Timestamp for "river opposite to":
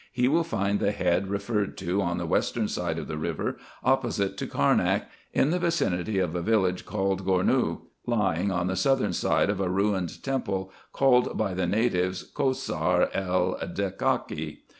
3.19-4.47